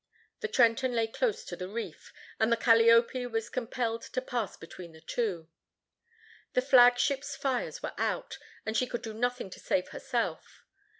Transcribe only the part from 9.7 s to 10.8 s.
herself.